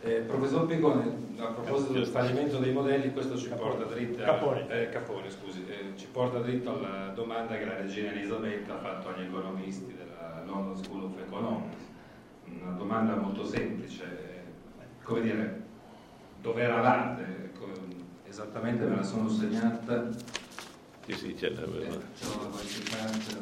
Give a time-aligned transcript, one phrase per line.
[0.00, 4.68] Eh, professor Piccone, a proposito del fallimento dei modelli, questo ci porta dritto, Capone.
[4.68, 9.08] Eh, Capone, scusi, eh, ci porta dritto alla domanda che la regina Elisabetta ha fatto
[9.08, 11.82] agli economisti della London School of Economics.
[12.62, 14.04] Una domanda molto semplice,
[15.02, 15.62] come dire,
[16.40, 17.36] dove eravate?
[18.28, 20.10] Esattamente me la sono segnata.
[21.06, 21.98] Sì, sì, c'è la, Eh,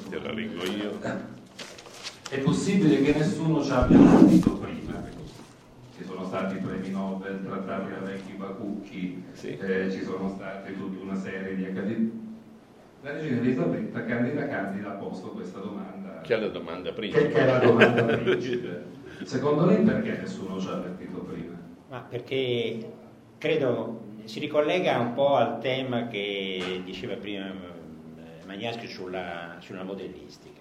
[0.08, 0.98] te la leggo io.
[2.30, 5.04] È possibile che nessuno ci abbia capito prima.
[5.96, 9.56] Ci sono stati premi Nobel, trattati da vecchi Bakucchi, Sì.
[9.56, 12.24] eh, ci sono state tutta una serie di accademici.
[13.02, 16.20] La regina Elisabetta, candida candida, ha posto questa domanda.
[16.22, 17.16] C'è la domanda prima.
[17.16, 18.84] Che, che è la domanda principe.
[19.22, 21.56] Secondo lei perché nessuno ci ha avvertito prima?
[21.88, 22.92] Ma perché
[23.38, 30.60] credo si ricollega un po' al tema che diceva prima eh, Magnaschi sulla, sulla modellistica.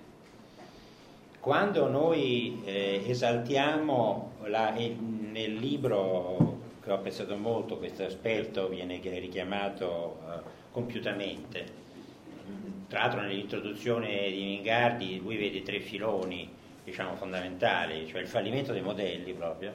[1.45, 8.99] Quando noi eh, esaltiamo la- e nel libro che ho apprezzato molto, questo aspetto viene
[8.99, 10.39] richiamato eh,
[10.71, 11.65] compiutamente.
[12.87, 16.51] Tra l'altro nell'introduzione di Mingardi lui vede tre filoni
[16.83, 19.71] diciamo, fondamentali, cioè il fallimento dei modelli proprio,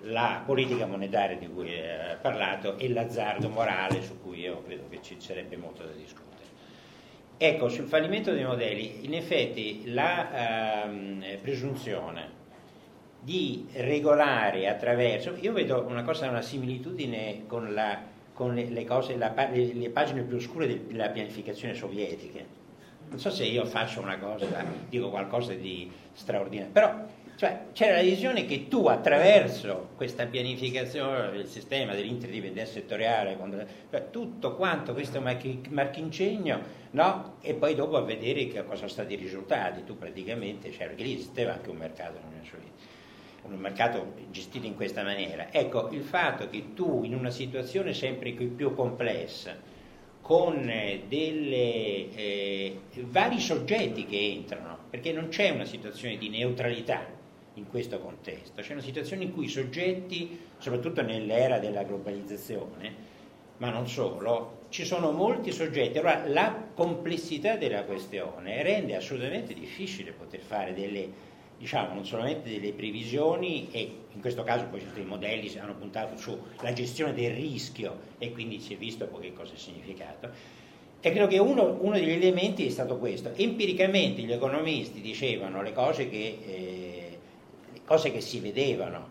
[0.00, 5.00] la politica monetaria di cui ha parlato e l'azzardo morale su cui io credo che
[5.00, 6.37] ci sarebbe molto da discutere.
[7.40, 12.36] Ecco, sul fallimento dei modelli, in effetti la ehm, presunzione
[13.20, 18.00] di regolare attraverso, io vedo una cosa, una similitudine con, la,
[18.32, 22.40] con le, le cose, la le, le pagine più oscure del- della pianificazione sovietica.
[23.08, 24.46] Non so se io faccio una cosa,
[24.88, 26.92] dico qualcosa di straordinario, però
[27.38, 33.38] cioè, c'era la visione che tu attraverso questa pianificazione del sistema dell'interdipendenza settoriale,
[33.90, 37.36] cioè, tutto quanto questo marchi- marchincegno, no?
[37.40, 41.14] e poi dopo a vedere che cosa sono stati i risultati, tu praticamente, che lì
[41.14, 42.18] esisteva anche un mercato
[43.42, 45.52] un mercato gestito in questa maniera.
[45.52, 49.54] Ecco, il fatto che tu in una situazione sempre più complessa,
[50.20, 57.17] con eh, delle, eh, vari soggetti che entrano, perché non c'è una situazione di neutralità
[57.58, 63.16] in questo contesto, c'è una situazione in cui i soggetti, soprattutto nell'era della globalizzazione,
[63.58, 65.98] ma non solo, ci sono molti soggetti.
[65.98, 71.26] Allora la complessità della questione rende assolutamente difficile poter fare delle
[71.58, 73.80] diciamo, non solamente delle previsioni e
[74.12, 78.74] in questo caso poi i modelli hanno puntato sulla gestione del rischio e quindi si
[78.74, 80.30] è visto poi che cosa ha significato.
[81.00, 83.32] E credo che uno, uno degli elementi è stato questo.
[83.34, 87.07] Empiricamente gli economisti dicevano le cose che, eh,
[87.88, 89.08] cose che si vedevano,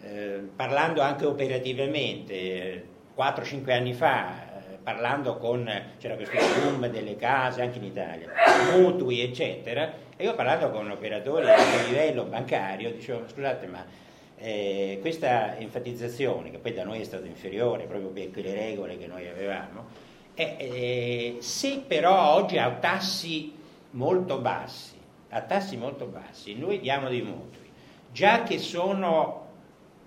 [0.00, 2.84] eh, parlando anche operativamente, eh,
[3.16, 5.68] 4-5 anni fa, eh, parlando con,
[5.98, 8.28] c'era questo boom delle case anche in Italia,
[8.76, 13.84] mutui eccetera, e io parlando con operatori a livello bancario, dicevo scusate ma
[14.38, 19.08] eh, questa enfatizzazione, che poi da noi è stata inferiore proprio per quelle regole che
[19.08, 19.86] noi avevamo,
[20.34, 23.52] eh, eh, se però oggi a tassi
[23.90, 24.94] molto bassi,
[25.30, 27.61] a tassi molto bassi, noi diamo dei mutui,
[28.12, 29.48] già che sono,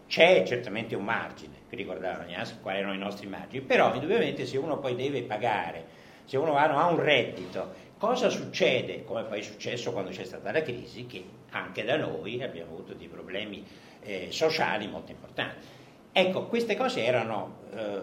[0.08, 4.58] c'è certamente un margine, qui ricordava Agnassi quali erano i nostri margini, però indubbiamente se
[4.58, 9.94] uno poi deve pagare, se uno ha un reddito Cosa succede, come poi è successo
[9.94, 13.66] quando c'è stata la crisi, che anche da noi abbiamo avuto dei problemi
[14.02, 15.66] eh, sociali molto importanti.
[16.12, 18.02] Ecco, queste cose erano eh,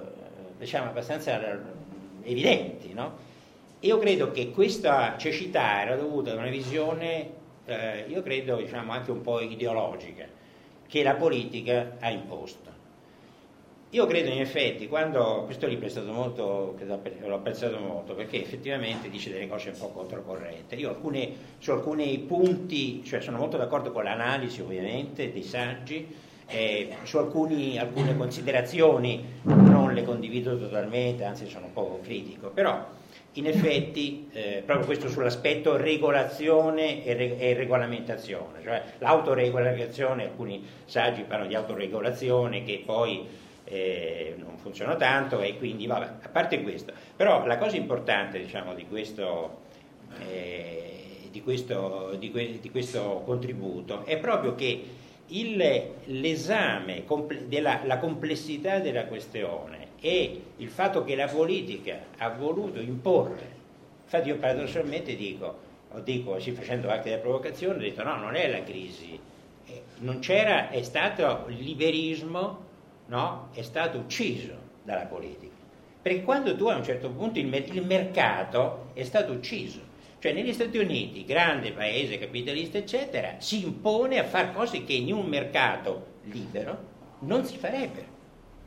[0.58, 1.38] diciamo abbastanza
[2.22, 3.30] evidenti, no?
[3.80, 7.30] Io credo che questa cecità era dovuta a una visione,
[7.66, 10.26] eh, io credo diciamo anche un po' ideologica,
[10.86, 12.70] che la politica ha imposto.
[13.90, 19.10] Io credo in effetti, quando questo libro è stato molto, l'ho apprezzato molto, perché effettivamente
[19.10, 20.76] dice delle cose un po' controcorrente.
[20.76, 26.08] Io alcune, su alcuni punti, cioè sono molto d'accordo con l'analisi ovviamente dei saggi,
[26.46, 32.84] eh, su alcuni, alcune considerazioni non le condivido totalmente, anzi sono un po' critico, però
[33.34, 41.22] in effetti eh, proprio questo sull'aspetto regolazione e, re, e regolamentazione, cioè l'autoregolamentazione, alcuni saggi
[41.22, 43.26] parlano di autoregolazione che poi
[43.64, 48.74] eh, non funziona tanto e quindi vabbè, a parte questo, però la cosa importante diciamo,
[48.74, 49.60] di, questo,
[50.28, 54.84] eh, di, questo, di, que, di, questo, contributo è proprio che
[56.04, 57.04] l'esame
[57.84, 63.60] la complessità della questione e il fatto che la politica ha voluto imporre,
[64.04, 65.58] infatti io paradossalmente dico,
[65.90, 69.18] o dico sì, facendo anche della provocazione, ho detto no, non è la crisi,
[69.66, 72.70] eh, non c'era, è stato il liberismo
[73.06, 73.48] no?
[73.52, 75.50] è stato ucciso dalla politica.
[76.00, 79.80] Perché quando tu a un certo punto il, mer- il, mercato è stato ucciso,
[80.22, 85.12] cioè negli Stati Uniti, grande paese capitalista, eccetera, si impone a fare cose che in
[85.12, 86.90] un mercato libero
[87.22, 88.06] non si farebbero,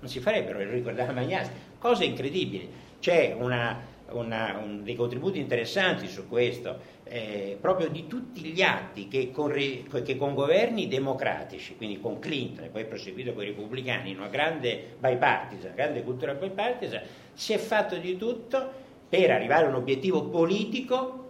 [0.01, 2.69] non si farebbero, lo ricordava Magnaschi, cose incredibili.
[2.99, 9.07] C'è una, una, un, dei contributi interessanti su questo, eh, proprio di tutti gli atti
[9.07, 14.09] che con, che con, governi democratici, quindi con Clinton e poi proseguito con i repubblicani,
[14.09, 17.01] in una grande bipartisan, grande cultura bipartisan,
[17.33, 21.24] si è fatto di tutto per arrivare a un obiettivo politico,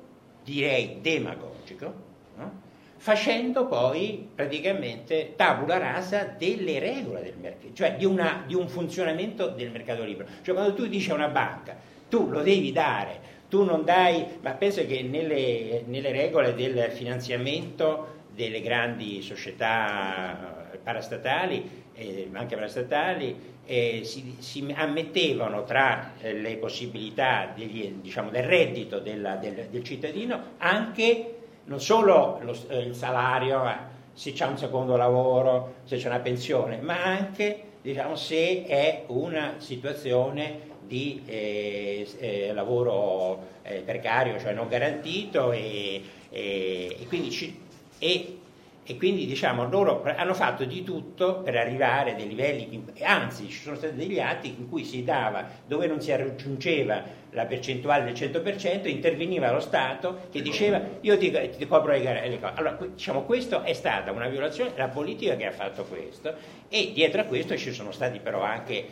[0.45, 1.93] direi demagogico,
[2.37, 2.61] no?
[2.97, 9.47] facendo poi praticamente tabula rasa delle regole del mercato, cioè di, una, di un funzionamento
[9.47, 10.29] del mercato libero.
[10.41, 11.75] Cioè quando tu dici a una banca,
[12.07, 13.19] tu lo devi dare,
[13.49, 21.83] tu non dai, ma penso che nelle, nelle regole del finanziamento delle grandi società parastatali,
[21.95, 28.99] eh, anche parastatali, eh, si, si, ammettevano tra eh, le possibilità degli, diciamo, del reddito
[28.99, 33.75] della, del, del, cittadino anche non solo lo, eh, il salario, eh,
[34.13, 39.55] se c'è un secondo lavoro, se c'è una pensione, ma anche diciamo, se è una
[39.57, 47.59] situazione di eh, eh, lavoro eh, precario, cioè non garantito e, e, e quindi, ci,
[47.97, 48.37] e,
[48.87, 53.59] e quindi diciamo, loro hanno fatto di tutto per arrivare a dei livelli, anzi ci
[53.59, 57.01] sono stati degli atti in cui si dava, dove non si raggiungeva
[57.31, 62.39] la percentuale del 100%, interveniva lo Stato che diceva io ti, ti copro le, le
[62.39, 62.53] cose.
[62.55, 66.33] Allora, diciamo, questo è stata una violazione, la politica che ha fatto questo
[66.69, 68.85] e dietro a questo ci sono stati però anche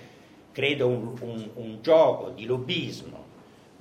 [0.52, 3.24] credo, un, un, un gioco di lobbismo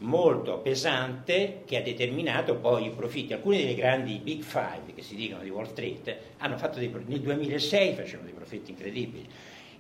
[0.02, 3.32] molto pesante che ha determinato poi i profitti.
[3.32, 7.20] Alcuni dei grandi big five che si dicono di Wall Street hanno fatto dei, nel
[7.20, 9.28] 2006 facevano dei profitti incredibili.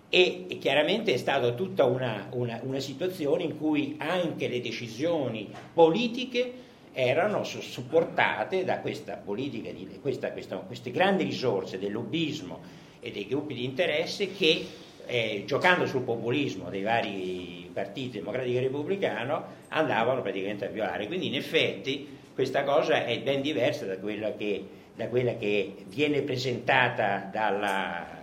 [0.08, 5.50] E, e chiaramente è stata tutta una, una, una, situazione in cui anche le decisioni
[5.72, 6.52] politiche
[6.92, 12.60] erano supportate da questa politica, di, questa, questa, queste grandi risorse del lobbismo
[13.00, 14.66] e dei gruppi di interesse che
[15.06, 21.06] eh, giocando sul populismo dei vari partiti democratico e repubblicano, andavano praticamente a violare.
[21.06, 24.64] Quindi in effetti questa cosa è ben diversa da quella che,
[24.94, 28.21] da quella che viene presentata dalla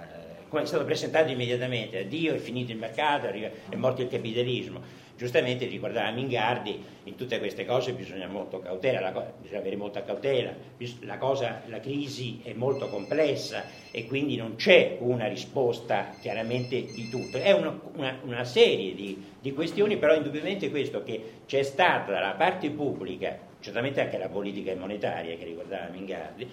[0.50, 5.07] come è stato presentato immediatamente, addio è finito il mercato, è morto il capitalismo.
[5.16, 8.30] Giustamente ricordava Mingardi, in tutte queste cose bisogna
[8.63, 10.54] cautela, cosa, bisogna avere molta cautela,
[11.01, 17.10] la, cosa, la crisi è molto complessa e quindi non c'è una risposta chiaramente di
[17.10, 22.13] tutto, è una, una, una serie di, di questioni, però indubbiamente questo che c'è stata
[22.13, 26.50] dalla parte pubblica, certamente anche la politica monetaria che ricordava Mingardi,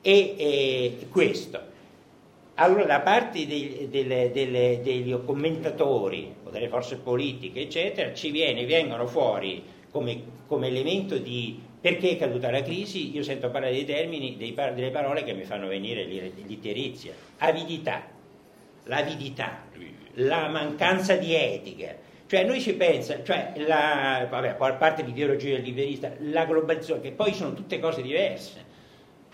[0.00, 1.74] e, e questo
[2.58, 8.64] allora, da parte dei, delle, delle, degli commentatori o delle forze politiche, eccetera, ci viene,
[8.64, 13.84] vengono fuori come, come, elemento di perché è caduta la crisi, io sento parlare dei
[13.84, 17.12] termini, dei, delle parole che mi fanno venire l'iterizia.
[17.38, 18.06] Avidità,
[18.84, 19.64] l'avidità,
[20.14, 21.94] la mancanza di etica.
[22.26, 27.34] Cioè noi ci pensa, cioè la, vabbè, a parte l'ideologia liberista, la globalizzazione, che poi
[27.34, 28.64] sono tutte cose diverse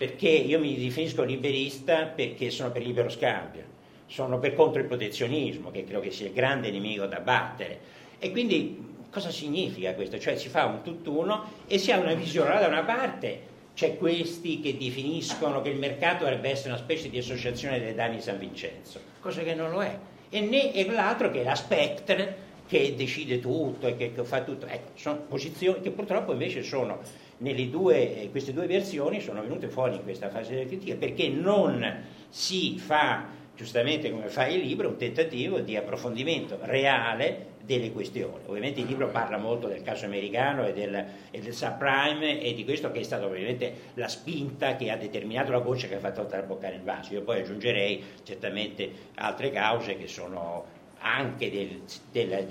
[0.03, 3.63] perché io mi definisco liberista perché sono per libero scambio,
[4.05, 7.79] sono per contro il protezionismo, che credo che sia il grande nemico da battere.
[8.19, 10.19] E quindi cosa significa questo?
[10.19, 14.59] Cioè si fa un tutt'uno e si ha una visione, da una parte c'è questi
[14.59, 18.37] che definiscono che il mercato dovrebbe essere una specie di associazione delle dame di San
[18.39, 19.97] Vincenzo, cosa che non lo è,
[20.27, 24.41] e, né, e l'altro che è la Spectre che decide tutto e che, che fa
[24.41, 24.65] tutto.
[24.65, 26.99] Ecco, sono posizioni che purtroppo invece sono
[27.37, 32.77] due, queste due versioni sono venute fuori in questa fase della critica perché non si
[32.77, 33.25] fa,
[33.55, 38.43] giustamente come fa il libro, un tentativo di approfondimento reale delle questioni.
[38.47, 42.65] Ovviamente il libro parla molto del caso americano e del, e del subprime e di
[42.65, 46.25] questo che è stata ovviamente la spinta che ha determinato la voce che ha fatto
[46.25, 47.13] traboccare il vaso.
[47.13, 52.45] Io poi aggiungerei certamente altre cause che sono anche del, del,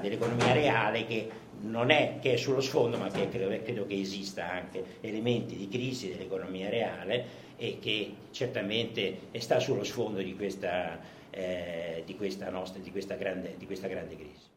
[0.00, 1.28] dell'economia reale che
[1.64, 5.68] non è che è sullo sfondo, ma che credo, credo, che esista anche elementi di
[5.68, 10.98] crisi dell'economia reale e che certamente sta sullo sfondo di questa,
[11.30, 14.53] eh, di questa, nostra, di questa, grande, di questa grande crisi.